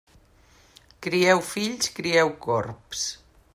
[1.03, 3.03] Crieu fills, crieu corbs.